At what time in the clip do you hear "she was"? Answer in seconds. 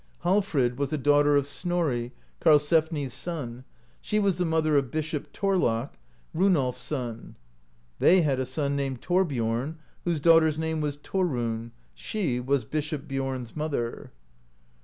4.01-4.39, 11.93-12.65